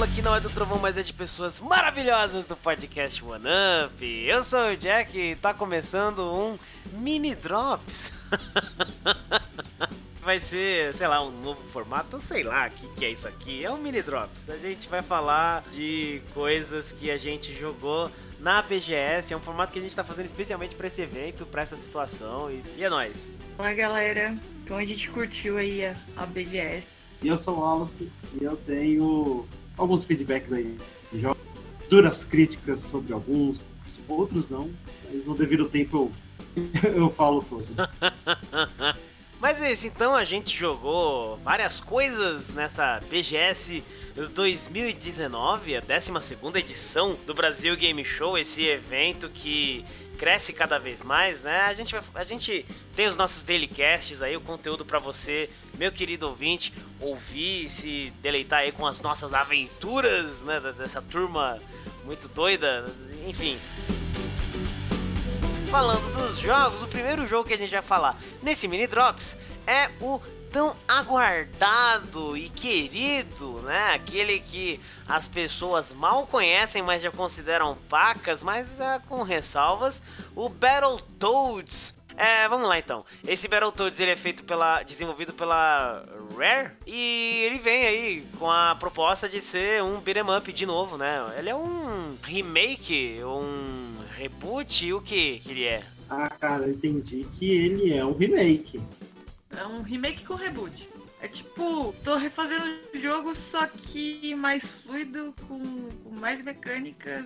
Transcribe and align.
Pula 0.00 0.12
que 0.12 0.22
não 0.22 0.34
é 0.34 0.40
do 0.40 0.48
trovão, 0.48 0.78
mas 0.78 0.96
é 0.96 1.02
de 1.02 1.12
pessoas 1.12 1.60
maravilhosas 1.60 2.46
do 2.46 2.56
podcast 2.56 3.22
One 3.22 3.44
Up. 3.84 4.02
Eu 4.02 4.42
sou 4.42 4.70
o 4.70 4.76
Jack 4.78 5.18
e 5.18 5.36
tá 5.36 5.52
começando 5.52 6.20
um 6.20 6.58
mini 6.94 7.34
drops. 7.34 8.10
vai 10.24 10.40
ser, 10.40 10.94
sei 10.94 11.06
lá, 11.06 11.22
um 11.22 11.30
novo 11.42 11.62
formato, 11.68 12.18
sei 12.18 12.42
lá 12.42 12.68
o 12.68 12.70
que, 12.70 12.88
que 12.94 13.04
é 13.04 13.10
isso 13.10 13.28
aqui. 13.28 13.62
É 13.62 13.70
um 13.70 13.76
mini 13.76 14.00
drops. 14.00 14.48
A 14.48 14.56
gente 14.56 14.88
vai 14.88 15.02
falar 15.02 15.62
de 15.70 16.22
coisas 16.32 16.90
que 16.92 17.10
a 17.10 17.18
gente 17.18 17.54
jogou 17.54 18.10
na 18.38 18.62
BGS. 18.62 19.34
É 19.34 19.36
um 19.36 19.40
formato 19.40 19.70
que 19.70 19.80
a 19.80 19.82
gente 19.82 19.94
tá 19.94 20.02
fazendo 20.02 20.24
especialmente 20.24 20.76
para 20.76 20.86
esse 20.86 21.02
evento, 21.02 21.44
para 21.44 21.60
essa 21.60 21.76
situação. 21.76 22.50
E, 22.50 22.62
e 22.78 22.82
é 22.82 22.88
nóis. 22.88 23.28
Olá, 23.58 23.74
galera. 23.74 24.34
Então 24.64 24.78
a 24.78 24.84
gente 24.86 25.10
curtiu 25.10 25.58
aí 25.58 25.84
a, 25.84 25.94
a 26.16 26.24
BGS. 26.24 26.86
E 27.22 27.28
eu 27.28 27.36
sou 27.36 27.54
o 27.54 27.60
Wallace 27.60 28.10
e 28.40 28.42
eu 28.42 28.56
tenho 28.56 29.46
alguns 29.80 30.04
feedbacks 30.04 30.52
aí 30.52 30.76
de 31.12 31.20
jogos, 31.20 31.42
duras 31.88 32.24
críticas 32.24 32.82
sobre 32.82 33.12
alguns, 33.12 33.58
outros 34.08 34.48
não, 34.48 34.70
mas 35.04 35.24
no 35.24 35.34
devido 35.34 35.68
tempo 35.68 36.12
eu, 36.54 36.62
eu 36.94 37.10
falo 37.10 37.42
todo. 37.42 37.66
Mas 39.40 39.62
é 39.62 39.72
isso, 39.72 39.86
então 39.86 40.14
a 40.14 40.22
gente 40.22 40.54
jogou 40.54 41.38
várias 41.38 41.80
coisas 41.80 42.50
nessa 42.50 43.00
BGS 43.08 43.82
2019, 44.34 45.76
a 45.76 45.80
12 45.80 46.12
edição 46.58 47.16
do 47.26 47.32
Brasil 47.32 47.74
Game 47.74 48.04
Show, 48.04 48.36
esse 48.36 48.66
evento 48.66 49.30
que 49.30 49.82
cresce 50.18 50.52
cada 50.52 50.78
vez 50.78 51.00
mais, 51.00 51.40
né? 51.40 51.62
A 51.62 51.72
gente, 51.72 51.96
a 52.14 52.24
gente 52.24 52.66
tem 52.94 53.06
os 53.06 53.16
nossos 53.16 53.42
dailycasts 53.42 54.20
aí, 54.20 54.36
o 54.36 54.42
conteúdo 54.42 54.84
para 54.84 54.98
você, 54.98 55.48
meu 55.78 55.90
querido 55.90 56.28
ouvinte, 56.28 56.74
ouvir 57.00 57.70
se 57.70 58.12
deleitar 58.20 58.60
aí 58.60 58.72
com 58.72 58.86
as 58.86 59.00
nossas 59.00 59.32
aventuras, 59.32 60.42
né? 60.42 60.60
Dessa 60.76 61.00
turma 61.00 61.58
muito 62.04 62.28
doida, 62.28 62.84
enfim 63.26 63.58
falando 65.70 66.12
dos 66.16 66.40
jogos, 66.40 66.82
o 66.82 66.88
primeiro 66.88 67.28
jogo 67.28 67.46
que 67.46 67.54
a 67.54 67.56
gente 67.56 67.70
vai 67.70 67.80
falar 67.80 68.16
nesse 68.42 68.66
mini 68.66 68.88
drops 68.88 69.36
é 69.64 69.88
o 70.00 70.20
tão 70.50 70.74
aguardado 70.88 72.36
e 72.36 72.50
querido, 72.50 73.60
né? 73.62 73.94
Aquele 73.94 74.40
que 74.40 74.80
as 75.06 75.28
pessoas 75.28 75.92
mal 75.92 76.26
conhecem, 76.26 76.82
mas 76.82 77.00
já 77.00 77.12
consideram 77.12 77.78
pacas, 77.88 78.42
mas 78.42 78.80
é, 78.80 78.98
com 79.08 79.22
ressalvas, 79.22 80.02
o 80.34 80.48
Battletoads. 80.48 81.94
É, 82.20 82.46
vamos 82.48 82.68
lá 82.68 82.78
então. 82.78 83.02
Esse 83.26 83.48
Battletoads 83.48 83.98
ele 83.98 84.10
é 84.10 84.16
feito 84.16 84.44
pela, 84.44 84.82
desenvolvido 84.82 85.32
pela 85.32 86.04
Rare 86.36 86.72
e 86.86 87.44
ele 87.46 87.58
vem 87.58 87.86
aí 87.86 88.26
com 88.38 88.50
a 88.50 88.74
proposta 88.74 89.26
de 89.26 89.40
ser 89.40 89.82
um 89.82 90.00
beat'em 90.00 90.36
up 90.36 90.52
de 90.52 90.66
novo, 90.66 90.98
né? 90.98 91.18
Ele 91.38 91.48
é 91.48 91.56
um 91.56 92.14
remake, 92.22 93.24
um 93.24 94.04
reboot, 94.18 94.92
o 94.92 95.00
que 95.00 95.38
que 95.38 95.50
ele 95.50 95.64
é? 95.64 95.82
Ah, 96.10 96.28
cara, 96.28 96.64
eu 96.64 96.72
entendi 96.72 97.26
que 97.38 97.52
ele 97.52 97.94
é 97.94 98.04
um 98.04 98.12
remake. 98.12 98.78
É 99.56 99.64
um 99.64 99.80
remake 99.80 100.22
com 100.26 100.34
reboot. 100.34 100.90
É 101.22 101.28
tipo, 101.28 101.94
tô 102.04 102.16
refazendo 102.16 102.66
o 102.94 102.98
jogo, 102.98 103.34
só 103.34 103.66
que 103.66 104.34
mais 104.34 104.62
fluido, 104.62 105.34
com, 105.48 105.58
com 106.04 106.20
mais 106.20 106.44
mecânicas, 106.44 107.24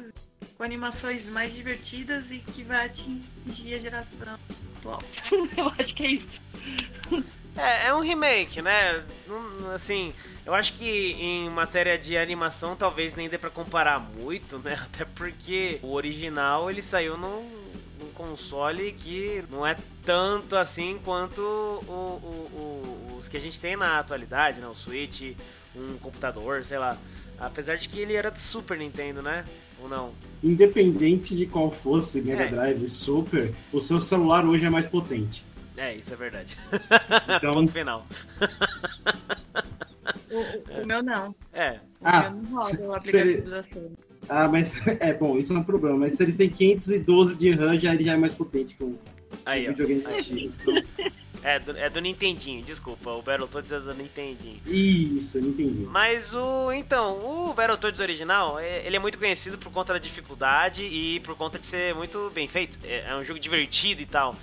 com 0.56 0.62
animações 0.62 1.26
mais 1.26 1.52
divertidas 1.52 2.30
e 2.30 2.38
que 2.38 2.62
vai 2.62 2.86
atingir 2.86 3.74
a 3.74 3.78
geração 3.78 4.38
atual. 4.84 5.02
eu 5.56 5.72
acho 5.78 5.94
que 5.94 6.04
é 6.04 6.10
isso. 6.12 6.42
É, 7.56 7.86
é 7.86 7.94
um 7.94 8.00
remake, 8.00 8.60
né? 8.60 9.02
Assim, 9.74 10.12
eu 10.44 10.54
acho 10.54 10.74
que 10.74 11.12
em 11.12 11.48
matéria 11.50 11.96
de 11.96 12.16
animação 12.16 12.76
talvez 12.76 13.14
nem 13.14 13.28
dê 13.28 13.38
pra 13.38 13.50
comparar 13.50 13.98
muito, 13.98 14.58
né? 14.58 14.74
Até 14.84 15.04
porque 15.04 15.78
o 15.82 15.92
original 15.92 16.70
ele 16.70 16.82
saiu 16.82 17.16
num, 17.16 17.48
num 17.98 18.10
console 18.14 18.92
que 18.92 19.44
não 19.50 19.66
é 19.66 19.76
tanto 20.04 20.56
assim 20.56 21.00
quanto 21.04 21.40
o, 21.40 21.92
o, 21.92 22.50
o, 22.52 23.18
os 23.18 23.28
que 23.28 23.36
a 23.36 23.40
gente 23.40 23.60
tem 23.60 23.76
na 23.76 23.98
atualidade, 23.98 24.60
né? 24.60 24.66
O 24.66 24.74
Switch, 24.74 25.34
um 25.74 25.96
computador, 25.98 26.64
sei 26.64 26.78
lá. 26.78 26.96
Apesar 27.38 27.76
de 27.76 27.88
que 27.88 27.98
ele 27.98 28.14
era 28.14 28.30
do 28.30 28.38
Super 28.38 28.78
Nintendo, 28.78 29.20
né? 29.20 29.44
Ou 29.84 29.90
não? 29.90 30.12
Independente 30.42 31.36
de 31.36 31.46
qual 31.46 31.70
fosse 31.70 32.22
Mega 32.22 32.44
é. 32.44 32.48
Drive 32.48 32.88
Super, 32.88 33.52
o 33.70 33.80
seu 33.82 34.00
celular 34.00 34.46
hoje 34.46 34.64
é 34.64 34.70
mais 34.70 34.86
potente. 34.86 35.44
É, 35.76 35.94
isso 35.94 36.12
é 36.12 36.16
verdade. 36.16 36.56
Então, 37.36 37.60
no 37.60 37.68
final. 37.68 38.06
O, 40.30 40.82
o, 40.82 40.86
meu 40.86 41.02
não. 41.02 41.34
É. 41.52 41.72
O 41.72 41.78
ah, 42.02 42.30
meu 42.30 42.42
não 42.42 42.54
roda 42.54 42.82
o 42.82 42.94
aplicativo 42.94 43.50
da 43.50 43.62
Sony. 43.62 43.92
Ah, 44.28 44.48
mas 44.48 44.74
é 45.00 45.12
bom, 45.12 45.38
isso 45.38 45.52
não 45.52 45.60
é 45.60 45.62
um 45.62 45.66
problema. 45.66 45.98
Mas 45.98 46.16
se 46.16 46.22
ele 46.22 46.32
tem 46.32 46.48
512 46.48 47.34
de 47.34 47.50
RAM, 47.52 47.78
já, 47.78 47.94
ele 47.94 48.04
já 48.04 48.14
é 48.14 48.16
mais 48.16 48.32
potente 48.32 48.74
que 48.74 48.84
um, 48.84 48.96
aí, 49.44 49.68
um 49.68 49.74
videogame 49.74 50.04
antigo. 50.06 50.54
É 51.44 51.58
do, 51.58 51.76
é 51.76 51.90
do 51.90 52.00
Nintendinho, 52.00 52.64
desculpa. 52.64 53.10
O 53.10 53.20
Battletoads 53.20 53.70
é 53.70 53.78
do 53.78 53.92
Nintendinho. 53.92 54.62
Isso, 54.66 55.38
Nintendinho. 55.38 55.90
Mas 55.90 56.34
o. 56.34 56.72
Então, 56.72 57.18
o 57.18 57.52
Battletoads 57.52 58.00
original, 58.00 58.58
é, 58.58 58.84
ele 58.86 58.96
é 58.96 58.98
muito 58.98 59.18
conhecido 59.18 59.58
por 59.58 59.70
conta 59.70 59.92
da 59.92 59.98
dificuldade 59.98 60.84
e 60.84 61.20
por 61.20 61.36
conta 61.36 61.58
de 61.58 61.66
ser 61.66 61.94
muito 61.94 62.32
bem 62.34 62.48
feito. 62.48 62.78
É, 62.82 63.10
é 63.10 63.14
um 63.14 63.22
jogo 63.22 63.38
divertido 63.38 64.00
e 64.00 64.06
tal. 64.06 64.34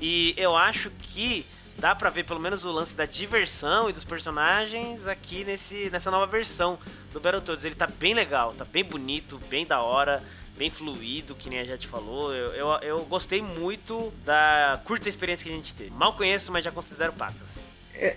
E 0.00 0.34
eu 0.36 0.56
acho 0.56 0.90
que 0.98 1.46
dá 1.78 1.94
pra 1.94 2.10
ver 2.10 2.24
pelo 2.24 2.40
menos 2.40 2.64
o 2.64 2.72
lance 2.72 2.96
da 2.96 3.06
diversão 3.06 3.88
e 3.88 3.92
dos 3.92 4.02
personagens 4.02 5.06
aqui 5.06 5.44
nesse, 5.44 5.88
nessa 5.90 6.10
nova 6.10 6.26
versão 6.26 6.76
do 7.12 7.20
Battletoads. 7.20 7.64
Ele 7.64 7.76
tá 7.76 7.86
bem 7.86 8.14
legal, 8.14 8.52
tá 8.52 8.64
bem 8.64 8.82
bonito, 8.82 9.40
bem 9.48 9.64
da 9.64 9.80
hora 9.80 10.24
bem 10.58 10.68
fluido, 10.68 11.34
que 11.34 11.48
nem 11.48 11.60
a 11.60 11.64
gente 11.64 11.86
falou. 11.86 12.34
Eu, 12.34 12.50
eu, 12.52 12.68
eu 12.82 13.04
gostei 13.04 13.40
muito 13.40 14.12
da 14.24 14.80
curta 14.84 15.08
experiência 15.08 15.44
que 15.44 15.52
a 15.52 15.56
gente 15.56 15.74
teve. 15.74 15.90
Mal 15.90 16.12
conheço, 16.12 16.52
mas 16.52 16.64
já 16.64 16.72
considero 16.72 17.12
pacas. 17.12 17.68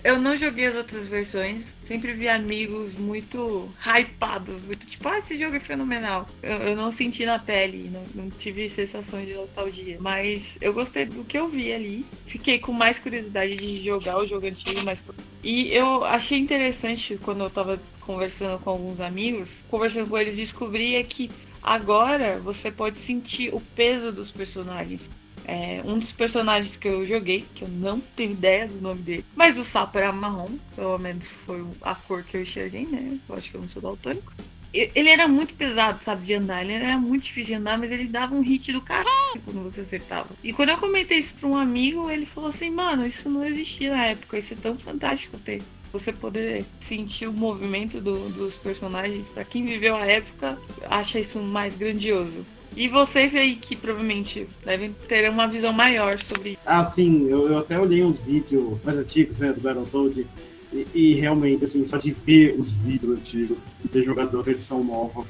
Eu 0.04 0.20
não 0.20 0.36
joguei 0.36 0.66
as 0.66 0.76
outras 0.76 1.08
versões, 1.08 1.72
sempre 1.82 2.12
vi 2.12 2.28
amigos 2.28 2.94
muito 2.94 3.68
hypados, 3.84 4.62
muito 4.62 4.86
tipo, 4.86 5.08
ah, 5.08 5.18
esse 5.18 5.36
jogo 5.36 5.56
é 5.56 5.60
fenomenal. 5.60 6.28
Eu, 6.40 6.56
eu 6.58 6.76
não 6.76 6.92
senti 6.92 7.26
na 7.26 7.40
pele, 7.40 7.90
não, 7.92 8.04
não, 8.14 8.30
tive 8.30 8.70
sensação 8.70 9.24
de 9.24 9.34
nostalgia, 9.34 9.96
mas 9.98 10.56
eu 10.60 10.72
gostei 10.72 11.06
do 11.06 11.24
que 11.24 11.36
eu 11.36 11.48
vi 11.48 11.72
ali. 11.72 12.06
Fiquei 12.28 12.60
com 12.60 12.72
mais 12.72 13.00
curiosidade 13.00 13.56
de 13.56 13.84
jogar 13.84 14.18
o 14.18 14.26
jogo 14.26 14.46
antigo, 14.46 14.82
mas. 14.84 15.00
E 15.42 15.74
eu 15.74 16.04
achei 16.04 16.38
interessante 16.38 17.18
quando 17.20 17.42
eu 17.42 17.50
tava 17.50 17.80
conversando 18.02 18.60
com 18.60 18.70
alguns 18.70 19.00
amigos, 19.00 19.64
conversando 19.68 20.08
com 20.08 20.16
eles, 20.16 20.36
descobri 20.36 21.02
que 21.02 21.28
Agora 21.62 22.38
você 22.40 22.70
pode 22.70 23.00
sentir 23.00 23.54
o 23.54 23.60
peso 23.60 24.10
dos 24.10 24.30
personagens. 24.30 25.00
É, 25.44 25.82
um 25.84 25.98
dos 25.98 26.12
personagens 26.12 26.76
que 26.76 26.86
eu 26.86 27.06
joguei, 27.06 27.44
que 27.54 27.62
eu 27.62 27.68
não 27.68 28.00
tenho 28.00 28.32
ideia 28.32 28.68
do 28.68 28.80
nome 28.80 29.00
dele, 29.02 29.24
mas 29.34 29.58
o 29.58 29.64
sapo 29.64 29.98
era 29.98 30.12
marrom, 30.12 30.56
pelo 30.76 30.96
menos 30.98 31.28
foi 31.44 31.64
a 31.82 31.96
cor 31.96 32.22
que 32.22 32.36
eu 32.36 32.42
enxerguei, 32.42 32.86
né? 32.86 33.18
Eu 33.28 33.34
acho 33.34 33.50
que 33.50 33.56
eu 33.56 33.60
não 33.60 33.68
sou 33.68 33.82
daltônico. 33.82 34.32
Ele 34.72 35.10
era 35.10 35.28
muito 35.28 35.52
pesado, 35.54 36.02
sabe, 36.02 36.24
de 36.24 36.34
andar. 36.34 36.62
Ele 36.62 36.72
era 36.72 36.96
muito 36.96 37.24
difícil 37.24 37.48
de 37.48 37.60
andar, 37.60 37.78
mas 37.78 37.92
ele 37.92 38.06
dava 38.06 38.34
um 38.34 38.40
hit 38.40 38.72
do 38.72 38.80
caralho 38.80 39.42
quando 39.44 39.62
você 39.62 39.82
acertava. 39.82 40.30
E 40.42 40.50
quando 40.50 40.70
eu 40.70 40.78
comentei 40.78 41.18
isso 41.18 41.34
pra 41.34 41.48
um 41.48 41.56
amigo, 41.56 42.08
ele 42.08 42.24
falou 42.24 42.48
assim: 42.48 42.70
Mano, 42.70 43.06
isso 43.06 43.28
não 43.28 43.44
existia 43.44 43.90
na 43.90 44.06
época. 44.06 44.38
Isso 44.38 44.54
é 44.54 44.56
tão 44.56 44.78
fantástico 44.78 45.36
ter 45.38 45.60
você 45.92 46.12
poder 46.12 46.64
sentir 46.80 47.26
o 47.26 47.32
movimento 47.32 48.00
do, 48.00 48.28
dos 48.30 48.54
personagens, 48.54 49.28
para 49.28 49.44
quem 49.44 49.66
viveu 49.66 49.94
a 49.94 50.06
época, 50.06 50.58
acha 50.88 51.20
isso 51.20 51.38
mais 51.40 51.76
grandioso. 51.76 52.44
E 52.74 52.88
vocês 52.88 53.34
aí 53.34 53.56
que 53.56 53.76
provavelmente 53.76 54.48
devem 54.64 54.94
ter 55.06 55.28
uma 55.28 55.46
visão 55.46 55.72
maior 55.72 56.18
sobre 56.22 56.58
Ah, 56.64 56.84
sim, 56.84 57.28
eu, 57.28 57.48
eu 57.48 57.58
até 57.58 57.78
olhei 57.78 58.02
uns 58.02 58.18
vídeos 58.18 58.78
mais 58.82 58.96
antigos, 58.96 59.38
né, 59.38 59.52
do 59.52 59.60
Battletoad, 59.60 60.26
e, 60.72 60.86
e 60.94 61.14
realmente, 61.14 61.64
assim, 61.64 61.84
só 61.84 61.98
de 61.98 62.12
ver 62.12 62.56
os 62.58 62.70
vídeos 62.70 63.18
antigos 63.18 63.58
e 63.84 63.88
ter 63.88 64.08
a 64.08 64.42
versão 64.42 64.82
nova, 64.82 65.26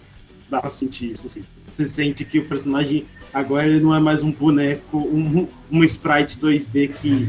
dá 0.49 0.61
pra 0.61 0.71
sentir 0.71 1.11
isso, 1.11 1.27
assim. 1.27 1.43
Você 1.75 1.87
sente 1.87 2.25
que 2.25 2.39
o 2.39 2.45
personagem 2.45 3.07
agora 3.33 3.67
ele 3.67 3.81
não 3.81 3.95
é 3.95 3.99
mais 3.99 4.23
um 4.23 4.31
boneco, 4.31 4.99
um, 4.99 5.49
um 5.71 5.83
sprite 5.83 6.39
2D 6.39 6.93
que, 6.93 7.29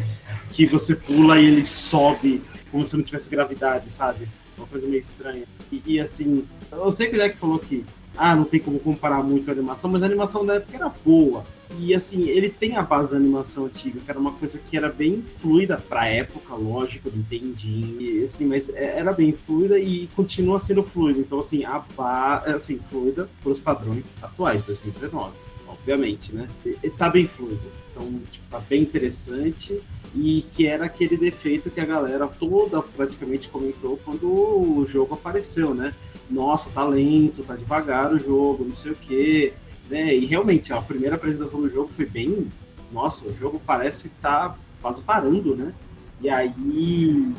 que 0.52 0.66
você 0.66 0.96
pula 0.96 1.40
e 1.40 1.46
ele 1.46 1.66
sobe 1.66 2.42
como 2.74 2.88
se 2.88 2.98
não 2.98 3.04
tivesse 3.04 3.30
gravidade, 3.30 3.94
sabe? 3.94 4.28
Uma 4.58 4.66
coisa 4.66 4.88
meio 4.88 5.00
estranha. 5.00 5.44
E, 5.72 5.84
e 5.86 6.00
assim, 6.00 6.44
eu 6.72 6.92
sei 6.92 7.08
que 7.08 7.16
o 7.16 7.20
Deck 7.20 7.38
falou 7.38 7.60
que 7.60 7.86
ah, 8.18 8.36
não 8.36 8.46
tem 8.46 8.60
como 8.60 8.80
comparar 8.80 9.24
muito 9.24 9.48
a 9.50 9.54
animação, 9.54 9.92
mas 9.92 10.02
a 10.02 10.08
animação 10.08 10.44
da 10.44 10.56
época 10.56 10.76
era 10.76 10.92
boa. 11.06 11.46
E 11.78 11.94
assim, 11.94 12.28
ele 12.30 12.50
tem 12.50 12.76
a 12.76 12.82
base 12.82 13.12
da 13.12 13.18
animação 13.18 13.66
antiga, 13.66 14.00
que 14.00 14.10
era 14.10 14.20
uma 14.20 14.32
coisa 14.32 14.58
que 14.58 14.76
era 14.76 14.90
bem 14.90 15.24
fluida 15.40 15.78
pra 15.78 16.08
época, 16.08 16.56
lógico, 16.56 17.10
entendi. 17.10 17.96
E, 18.00 18.24
assim, 18.26 18.46
mas 18.46 18.70
é, 18.70 18.98
era 18.98 19.14
bem 19.14 19.34
fluida 19.34 19.78
e 19.78 20.08
continua 20.16 20.58
sendo 20.58 20.82
fluida. 20.82 21.20
Então, 21.20 21.40
assim, 21.40 21.64
a 21.66 21.80
base, 21.96 22.50
assim, 22.50 22.80
fluida 22.90 23.30
os 23.46 23.60
padrões 23.60 24.16
atuais, 24.22 24.64
2019, 24.66 25.32
obviamente, 25.68 26.34
né? 26.34 26.48
E 26.66 26.90
tá 26.90 27.08
bem 27.08 27.28
fluido. 27.28 27.62
Então, 27.92 28.20
tipo, 28.32 28.46
tá 28.50 28.60
bem 28.60 28.82
interessante 28.82 29.80
e 30.16 30.46
que 30.54 30.68
era 30.68 30.86
aquele 30.86 31.18
defeito 31.18 31.72
que 31.72 31.80
a 31.80 31.86
galera 31.86 32.28
toda 32.28 32.82
praticamente 32.82 33.50
comentou 33.50 34.00
quando 34.04 34.28
o 34.28 34.86
jogo 34.88 35.16
apareceu, 35.16 35.74
né? 35.74 35.94
nossa, 36.30 36.70
tá 36.70 36.84
lento, 36.84 37.44
tá 37.44 37.56
devagar 37.56 38.12
o 38.14 38.20
jogo, 38.20 38.66
não 38.66 38.76
sei 38.76 38.92
o 38.92 38.96
quê. 38.96 39.54
Né? 39.90 40.16
E 40.16 40.26
realmente, 40.26 40.74
a 40.74 40.82
primeira 40.82 41.16
apresentação 41.16 41.62
do 41.62 41.70
jogo 41.70 41.92
foi 41.96 42.06
bem. 42.06 42.48
Nossa, 42.92 43.28
o 43.28 43.38
jogo 43.38 43.62
parece 43.66 44.10
que 44.10 44.16
tá 44.22 44.56
quase 44.82 45.02
parando, 45.02 45.56
né? 45.56 45.74
E 46.22 46.30
aí, 46.30 46.54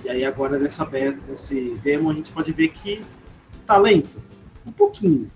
e 0.05 0.09
aí 0.09 0.25
agora 0.25 0.59
nessa 0.59 0.85
beta, 0.85 1.19
nesse 1.29 1.75
demo, 1.83 2.11
a 2.11 2.15
gente 2.15 2.31
pode 2.33 2.53
ver 2.53 2.69
que 2.69 3.01
tá 3.67 3.77
lento. 3.77 4.23
Um 4.67 4.73
pouquinho. 4.73 5.29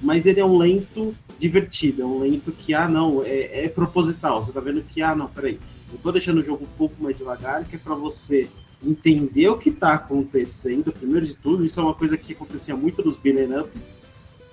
Mas 0.00 0.26
ele 0.26 0.40
é 0.40 0.44
um 0.44 0.56
lento 0.56 1.14
divertido, 1.38 2.02
é 2.02 2.04
um 2.04 2.20
lento 2.20 2.52
que, 2.52 2.74
ah, 2.74 2.88
não, 2.88 3.22
é, 3.24 3.64
é 3.64 3.68
proposital. 3.68 4.42
Você 4.42 4.52
tá 4.52 4.60
vendo 4.60 4.82
que, 4.82 5.02
ah, 5.02 5.14
não, 5.14 5.28
peraí, 5.28 5.58
eu 5.94 5.98
tô 6.02 6.12
deixando 6.12 6.38
o 6.38 6.44
jogo 6.44 6.64
um 6.64 6.76
pouco 6.76 7.02
mais 7.02 7.16
devagar, 7.16 7.64
que 7.64 7.76
é 7.76 7.78
para 7.78 7.94
você 7.94 8.48
entender 8.82 9.48
o 9.48 9.56
que 9.56 9.70
está 9.70 9.94
acontecendo, 9.94 10.92
primeiro 10.92 11.24
de 11.24 11.34
tudo, 11.34 11.64
isso 11.64 11.80
é 11.80 11.82
uma 11.82 11.94
coisa 11.94 12.16
que 12.16 12.32
acontecia 12.32 12.76
muito 12.76 13.02
nos 13.04 13.16
beat'em 13.16 13.58
ups, 13.58 13.92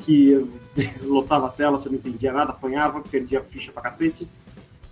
que 0.05 0.47
lotava 1.03 1.47
a 1.47 1.49
tela, 1.49 1.77
você 1.77 1.89
não 1.89 1.95
entendia 1.95 2.31
nada, 2.31 2.51
apanhava, 2.51 3.01
perdia 3.01 3.41
ficha 3.41 3.71
pra 3.71 3.81
cacete. 3.81 4.27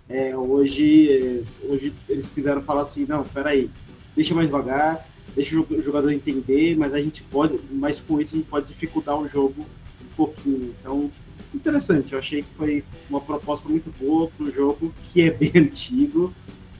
É, 0.08 0.36
hoje, 0.36 1.44
hoje 1.62 1.94
eles 2.08 2.28
quiseram 2.28 2.60
falar 2.60 2.82
assim, 2.82 3.06
não, 3.06 3.22
peraí, 3.22 3.70
deixa 4.14 4.34
mais 4.34 4.48
devagar, 4.48 5.06
deixa 5.34 5.58
o 5.58 5.82
jogador 5.82 6.10
entender, 6.10 6.76
mas 6.76 6.92
a 6.92 7.00
gente 7.00 7.22
pode, 7.22 7.58
mas 7.70 8.00
com 8.00 8.20
isso 8.20 8.34
a 8.34 8.38
gente 8.38 8.48
pode 8.48 8.66
dificultar 8.66 9.16
o 9.16 9.28
jogo 9.28 9.64
um 10.02 10.14
pouquinho. 10.16 10.74
Então, 10.80 11.10
interessante, 11.54 12.12
eu 12.12 12.18
achei 12.18 12.42
que 12.42 12.48
foi 12.56 12.84
uma 13.08 13.20
proposta 13.20 13.68
muito 13.68 13.92
boa 13.98 14.28
para 14.28 14.46
o 14.46 14.52
jogo, 14.52 14.94
que 15.04 15.22
é 15.22 15.30
bem 15.30 15.52
antigo, 15.56 16.32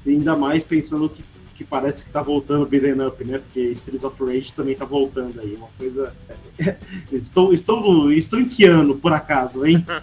ainda 0.06 0.37
mais 0.37 0.64
pensando 0.64 1.08
que 1.08 1.22
que 1.61 1.64
parece 1.64 2.02
que 2.02 2.11
tá 2.11 2.22
voltando 2.22 2.62
o 2.62 2.67
beat'em 2.67 3.06
up, 3.06 3.22
né? 3.22 3.37
Porque 3.37 3.61
Streets 3.72 4.02
of 4.02 4.25
Rage 4.25 4.50
também 4.50 4.75
tá 4.75 4.87
voltando 4.87 5.38
aí. 5.38 5.55
Uma 5.55 5.69
coisa. 5.76 6.17
estou, 7.12 7.52
estou, 7.52 8.11
estou 8.11 8.40
em 8.40 8.49
que 8.49 8.64
ano, 8.64 8.96
por 8.96 9.12
acaso, 9.12 9.67
hein? 9.67 9.84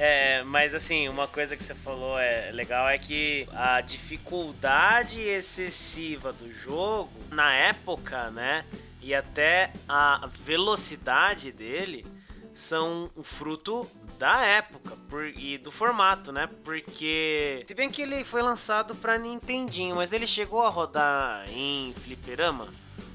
É, 0.00 0.44
mas 0.44 0.76
assim, 0.76 1.08
uma 1.08 1.26
coisa 1.26 1.56
que 1.56 1.64
você 1.64 1.74
falou 1.74 2.16
é 2.16 2.52
legal 2.52 2.88
é 2.88 2.96
que 2.96 3.48
a 3.52 3.80
dificuldade 3.80 5.20
excessiva 5.20 6.32
do 6.32 6.52
jogo, 6.52 7.10
na 7.32 7.52
época, 7.52 8.30
né? 8.30 8.64
E 9.02 9.12
até 9.12 9.72
a 9.88 10.28
velocidade 10.44 11.50
dele 11.50 12.06
são 12.52 13.10
um 13.16 13.22
fruto 13.22 13.86
da 14.18 14.44
época 14.44 14.96
por, 15.08 15.26
e 15.26 15.58
do 15.58 15.70
formato, 15.70 16.32
né? 16.32 16.48
Porque, 16.64 17.62
se 17.66 17.74
bem 17.74 17.90
que 17.90 18.02
ele 18.02 18.24
foi 18.24 18.42
lançado 18.42 18.94
para 18.94 19.18
Nintendinho, 19.18 19.96
mas 19.96 20.12
ele 20.12 20.26
chegou 20.26 20.62
a 20.62 20.68
rodar 20.68 21.48
em 21.50 21.94
fliperama, 21.94 22.68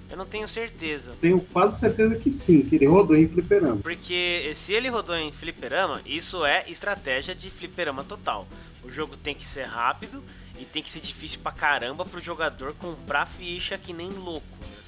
eu 0.09 0.17
não 0.17 0.25
tenho 0.25 0.47
certeza. 0.47 1.15
Tenho 1.19 1.41
quase 1.41 1.79
certeza 1.79 2.15
que 2.15 2.31
sim, 2.31 2.61
que 2.61 2.75
ele 2.75 2.85
rodou 2.85 3.15
em 3.15 3.27
fliperama. 3.27 3.77
Porque 3.77 4.51
se 4.55 4.71
ele 4.71 4.87
rodou 4.87 5.15
em 5.15 5.31
fliperama, 5.31 6.01
isso 6.05 6.45
é 6.45 6.63
estratégia 6.69 7.33
de 7.33 7.49
fliperama 7.49 8.03
total. 8.03 8.47
O 8.83 8.91
jogo 8.91 9.17
tem 9.17 9.33
que 9.33 9.45
ser 9.45 9.63
rápido 9.63 10.23
e 10.59 10.65
tem 10.65 10.83
que 10.83 10.89
ser 10.89 10.99
difícil 10.99 11.39
pra 11.41 11.51
caramba 11.51 12.05
pro 12.05 12.21
jogador 12.21 12.73
comprar 12.75 13.25
ficha 13.25 13.77
que 13.77 13.91
nem 13.91 14.09
louco. 14.09 14.45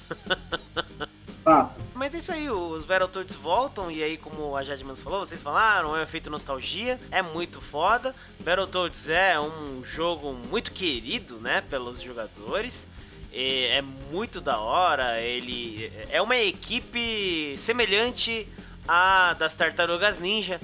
Tá. 1.46 1.70
Mas 2.06 2.14
é 2.14 2.18
isso 2.18 2.30
aí, 2.30 2.48
os 2.48 2.84
Battletoads 2.84 3.34
voltam, 3.34 3.90
e 3.90 4.00
aí, 4.00 4.16
como 4.16 4.56
a 4.56 4.62
Jadmans 4.62 5.00
falou, 5.00 5.26
vocês 5.26 5.42
falaram, 5.42 5.96
é 5.96 5.98
um 5.98 6.02
efeito 6.04 6.30
nostalgia, 6.30 7.00
é 7.10 7.20
muito 7.20 7.60
foda. 7.60 8.14
Battletoads 8.38 9.08
é 9.08 9.40
um 9.40 9.82
jogo 9.84 10.32
muito 10.32 10.70
querido, 10.70 11.38
né, 11.38 11.62
pelos 11.62 12.00
jogadores. 12.00 12.86
É 13.32 13.82
muito 14.12 14.40
da 14.40 14.60
hora, 14.60 15.20
ele 15.20 15.92
é 16.08 16.22
uma 16.22 16.36
equipe 16.36 17.56
semelhante 17.58 18.46
à 18.86 19.34
das 19.34 19.56
Tartarugas 19.56 20.20
Ninja, 20.20 20.60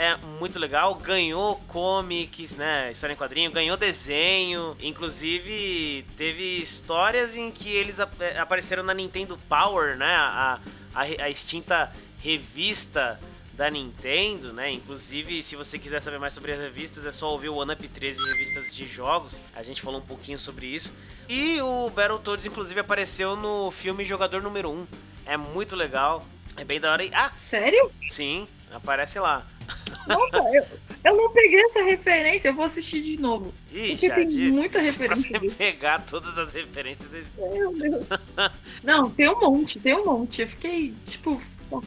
é 0.00 0.16
muito 0.16 0.58
legal, 0.58 0.94
ganhou 0.94 1.56
comics, 1.68 2.56
né, 2.56 2.90
história 2.90 3.12
em 3.12 3.16
quadrinho, 3.16 3.50
ganhou 3.50 3.76
desenho, 3.76 4.74
inclusive 4.80 6.06
teve 6.16 6.56
histórias 6.56 7.36
em 7.36 7.50
que 7.50 7.68
eles 7.68 7.98
é, 7.98 8.38
apareceram 8.38 8.82
na 8.82 8.94
Nintendo 8.94 9.38
Power, 9.46 9.98
né, 9.98 10.14
a, 10.14 10.58
a, 10.94 11.02
a 11.02 11.28
extinta 11.28 11.92
revista 12.18 13.20
da 13.52 13.68
Nintendo, 13.68 14.54
né? 14.54 14.72
Inclusive, 14.72 15.42
se 15.42 15.54
você 15.54 15.78
quiser 15.78 16.00
saber 16.00 16.18
mais 16.18 16.32
sobre 16.32 16.52
as 16.52 16.58
revistas, 16.58 17.04
é 17.04 17.12
só 17.12 17.30
ouvir 17.30 17.50
o 17.50 17.56
One 17.56 17.74
Up 17.74 17.86
13 17.86 18.18
revistas 18.32 18.74
de 18.74 18.86
jogos. 18.86 19.42
A 19.54 19.62
gente 19.62 19.82
falou 19.82 20.00
um 20.00 20.04
pouquinho 20.04 20.38
sobre 20.38 20.66
isso. 20.66 20.90
E 21.28 21.60
o 21.60 21.90
Battletoads, 21.90 22.46
inclusive, 22.46 22.80
apareceu 22.80 23.36
no 23.36 23.70
filme 23.70 24.02
Jogador 24.02 24.40
Número 24.40 24.70
1. 24.70 24.86
É 25.26 25.36
muito 25.36 25.76
legal. 25.76 26.24
É 26.56 26.64
bem 26.64 26.80
da 26.80 26.90
hora. 26.90 27.04
E... 27.04 27.10
Ah! 27.12 27.32
Sério? 27.50 27.92
Sim, 28.08 28.48
aparece 28.72 29.20
lá. 29.20 29.46
Nossa, 30.06 30.38
eu, 30.54 30.64
eu 31.04 31.16
não 31.16 31.32
peguei 31.32 31.62
essa 31.64 31.82
referência, 31.84 32.48
eu 32.48 32.54
vou 32.54 32.64
assistir 32.64 33.02
de 33.02 33.20
novo. 33.20 33.52
Ih, 33.72 33.90
porque 33.90 34.10
tem 34.10 34.50
muita 34.50 34.80
referência. 34.80 35.38
Você 35.38 35.50
pegar 35.54 36.04
todas 36.06 36.36
as 36.38 36.52
referências 36.52 37.08
desse. 37.10 37.26
Meu 37.38 37.72
Deus. 37.72 38.06
Não, 38.82 39.10
tem 39.10 39.28
um 39.28 39.40
monte, 39.40 39.78
tem 39.78 39.94
um 39.94 40.04
monte. 40.04 40.42
Eu 40.42 40.48
fiquei, 40.48 40.94
tipo, 41.06 41.40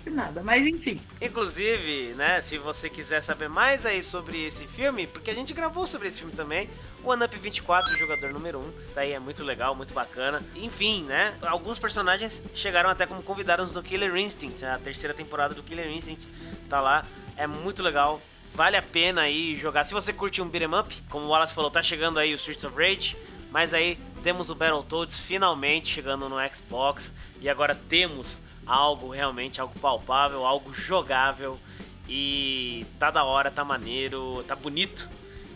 nada, 0.10 0.42
mas 0.42 0.66
enfim. 0.66 1.00
Inclusive, 1.22 2.14
né, 2.16 2.40
se 2.40 2.58
você 2.58 2.90
quiser 2.90 3.22
saber 3.22 3.50
mais 3.50 3.86
aí 3.86 4.02
sobre 4.02 4.46
esse 4.46 4.66
filme, 4.66 5.06
porque 5.06 5.30
a 5.30 5.36
gente 5.36 5.54
gravou 5.54 5.86
sobre 5.86 6.08
esse 6.08 6.20
filme 6.20 6.34
também, 6.34 6.70
o 7.04 7.10
One 7.10 7.26
Up 7.26 7.38
24, 7.38 7.98
jogador 7.98 8.32
número 8.32 8.60
1, 8.60 8.72
daí 8.96 9.12
é 9.12 9.20
muito 9.20 9.44
legal, 9.44 9.76
muito 9.76 9.94
bacana. 9.94 10.42
Enfim, 10.56 11.04
né, 11.04 11.34
alguns 11.42 11.78
personagens 11.78 12.42
chegaram 12.56 12.90
até 12.90 13.06
como 13.06 13.22
convidados 13.22 13.72
do 13.72 13.84
Killer 13.84 14.16
Instinct, 14.16 14.64
a 14.66 14.78
terceira 14.78 15.14
temporada 15.14 15.54
do 15.54 15.64
Killer 15.64 15.90
Instinct 15.90 16.28
tá 16.70 16.80
lá, 16.80 17.06
é 17.38 17.48
muito 17.48 17.84
legal. 17.84 18.22
Vale 18.54 18.78
a 18.78 18.82
pena 18.82 19.22
aí 19.22 19.56
jogar. 19.56 19.84
Se 19.84 19.94
você 19.94 20.14
curte 20.14 20.42
um 20.42 20.48
beat'em 20.48 20.80
up, 20.80 21.02
como 21.10 21.26
o 21.26 21.30
Wallace 21.30 21.54
falou, 21.54 21.72
tá 21.72 21.82
chegando 21.82 22.20
aí 22.20 22.34
o 22.34 22.36
Streets 22.36 22.64
of 22.64 22.76
Rage, 22.78 23.18
mas 23.52 23.74
aí 23.74 23.98
temos 24.22 24.50
o 24.50 24.56
Battletoads 24.56 25.18
finalmente 25.18 25.88
chegando 25.88 26.30
no 26.30 26.38
Xbox 26.50 27.12
e 27.42 27.50
agora 27.50 27.76
temos 27.76 28.40
algo 28.66 29.10
realmente, 29.10 29.60
algo 29.60 29.78
palpável, 29.80 30.46
algo 30.46 30.74
jogável 30.74 31.60
e 32.08 32.86
tá 33.00 33.10
da 33.10 33.24
hora, 33.24 33.50
tá 33.50 33.64
maneiro, 33.66 34.44
tá 34.48 34.56
bonito. 34.56 35.10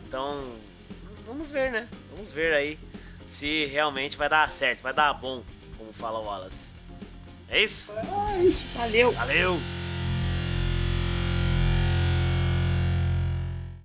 Então, 0.08 0.44
vamos 1.26 1.52
ver, 1.52 1.72
né? 1.72 1.88
Vamos 2.12 2.32
ver 2.32 2.54
aí 2.54 2.80
se 3.28 3.66
realmente 3.66 4.18
vai 4.18 4.30
dar 4.30 4.52
certo, 4.52 4.82
vai 4.82 4.94
dar 4.94 5.14
bom, 5.14 5.44
como 5.78 5.94
fala 5.94 6.20
o 6.20 6.26
Wallace. 6.26 6.72
É 7.50 7.64
isso? 7.64 7.94
É 7.94 8.44
isso. 8.44 8.78
Valeu. 8.78 9.12
Valeu. 9.12 9.58